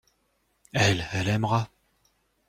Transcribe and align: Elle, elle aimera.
Elle, 0.73 1.05
elle 1.13 1.27
aimera. 1.29 1.69